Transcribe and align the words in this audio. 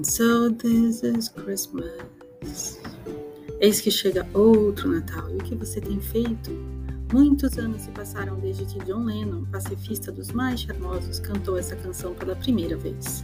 So 0.00 0.48
this 0.48 1.02
is 1.02 1.28
Christmas. 1.28 2.80
Eis 3.60 3.80
que 3.82 3.90
chega 3.90 4.26
outro 4.32 4.88
Natal. 4.88 5.30
E 5.30 5.34
o 5.34 5.38
que 5.44 5.54
você 5.54 5.82
tem 5.82 6.00
feito? 6.00 6.50
Muitos 7.12 7.58
anos 7.58 7.82
se 7.82 7.90
passaram 7.90 8.40
desde 8.40 8.64
que 8.64 8.82
John 8.86 9.04
Lennon, 9.04 9.44
pacifista 9.52 10.10
dos 10.10 10.32
mais 10.32 10.62
charmosos, 10.62 11.20
cantou 11.20 11.58
essa 11.58 11.76
canção 11.76 12.14
pela 12.14 12.34
primeira 12.34 12.74
vez. 12.74 13.22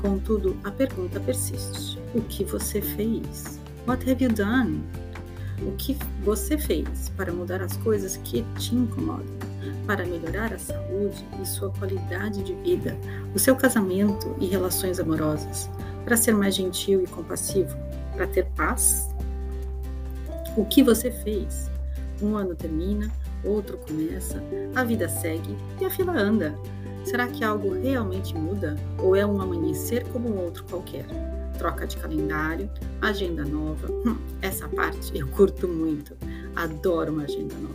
Contudo, 0.00 0.56
a 0.62 0.70
pergunta 0.70 1.18
persiste: 1.18 1.98
o 2.14 2.22
que 2.22 2.44
você 2.44 2.80
fez? 2.80 3.58
What 3.86 4.08
have 4.08 4.22
you 4.22 4.32
done? 4.32 4.84
O 5.66 5.72
que 5.72 5.98
você 6.22 6.56
fez 6.56 7.08
para 7.16 7.32
mudar 7.32 7.60
as 7.60 7.76
coisas 7.78 8.16
que 8.18 8.44
te 8.58 8.76
incomodam? 8.76 9.26
Para 9.86 10.06
melhorar 10.06 10.52
a 10.52 10.58
saúde 10.58 11.26
e 11.42 11.46
sua 11.46 11.70
qualidade 11.70 12.44
de 12.44 12.54
vida, 12.62 12.96
o 13.34 13.38
seu 13.40 13.56
casamento 13.56 14.36
e 14.38 14.46
relações 14.46 15.00
amorosas? 15.00 15.68
Para 16.06 16.16
ser 16.16 16.32
mais 16.36 16.54
gentil 16.54 17.02
e 17.02 17.06
compassivo? 17.08 17.76
Para 18.14 18.28
ter 18.28 18.46
paz? 18.54 19.10
O 20.56 20.64
que 20.64 20.80
você 20.80 21.10
fez? 21.10 21.68
Um 22.22 22.36
ano 22.36 22.54
termina, 22.54 23.10
outro 23.42 23.76
começa, 23.76 24.40
a 24.76 24.84
vida 24.84 25.08
segue 25.08 25.56
e 25.80 25.84
a 25.84 25.90
fila 25.90 26.16
anda. 26.16 26.56
Será 27.04 27.26
que 27.26 27.42
algo 27.42 27.74
realmente 27.74 28.36
muda 28.36 28.76
ou 28.98 29.16
é 29.16 29.26
um 29.26 29.40
amanhecer 29.40 30.06
como 30.12 30.28
um 30.28 30.44
outro 30.44 30.64
qualquer? 30.70 31.06
Troca 31.58 31.84
de 31.88 31.96
calendário, 31.96 32.70
agenda 33.02 33.44
nova. 33.44 33.90
Hum, 33.90 34.16
essa 34.40 34.68
parte 34.68 35.10
eu 35.12 35.26
curto 35.26 35.66
muito. 35.66 36.16
Adoro 36.54 37.12
uma 37.12 37.24
agenda 37.24 37.54
nova. 37.56 37.74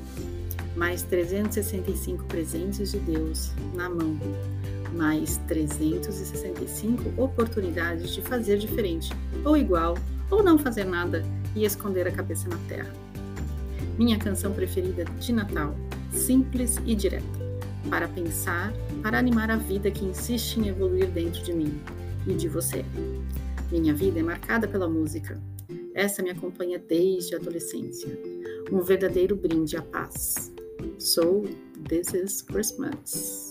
Mais 0.77 1.03
365 1.03 2.23
presentes 2.23 2.91
de 2.93 2.99
Deus 2.99 3.51
na 3.73 3.89
mão. 3.89 4.17
Mais 5.01 5.37
365 5.47 7.19
oportunidades 7.19 8.13
de 8.13 8.21
fazer 8.21 8.59
diferente, 8.59 9.11
ou 9.43 9.57
igual, 9.57 9.97
ou 10.29 10.43
não 10.43 10.59
fazer 10.59 10.83
nada 10.83 11.25
e 11.55 11.65
esconder 11.65 12.07
a 12.07 12.11
cabeça 12.11 12.47
na 12.47 12.57
terra. 12.69 12.93
Minha 13.97 14.19
canção 14.19 14.53
preferida 14.53 15.05
de 15.05 15.33
Natal, 15.33 15.75
simples 16.11 16.77
e 16.85 16.93
direta, 16.93 17.25
para 17.89 18.07
pensar, 18.07 18.71
para 19.01 19.17
animar 19.17 19.49
a 19.49 19.55
vida 19.55 19.89
que 19.89 20.05
insiste 20.05 20.57
em 20.57 20.67
evoluir 20.67 21.07
dentro 21.07 21.41
de 21.41 21.51
mim 21.51 21.81
e 22.27 22.35
de 22.35 22.47
você. 22.47 22.85
Minha 23.71 23.95
vida 23.95 24.19
é 24.19 24.23
marcada 24.23 24.67
pela 24.67 24.87
música. 24.87 25.41
Essa 25.95 26.21
me 26.21 26.29
acompanha 26.29 26.77
desde 26.77 27.33
a 27.33 27.39
adolescência. 27.39 28.19
Um 28.71 28.81
verdadeiro 28.81 29.35
brinde 29.35 29.75
à 29.75 29.81
paz. 29.81 30.53
So, 30.99 31.41
this 31.89 32.13
is 32.13 32.43
Christmas. 32.43 33.50